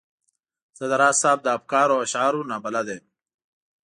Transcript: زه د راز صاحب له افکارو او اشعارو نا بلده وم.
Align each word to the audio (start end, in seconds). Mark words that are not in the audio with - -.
زه 0.77 0.83
د 0.91 0.93
راز 1.01 1.15
صاحب 1.21 1.39
له 1.45 1.51
افکارو 1.57 1.93
او 1.95 2.03
اشعارو 2.07 2.47
نا 2.49 2.57
بلده 2.65 2.93
وم. 2.99 3.03